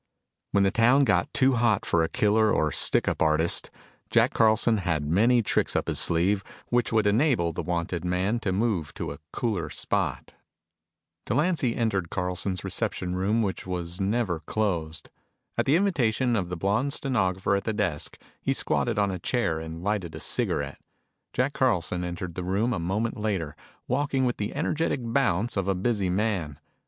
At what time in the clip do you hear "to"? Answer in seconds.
8.39-8.51, 8.95-9.11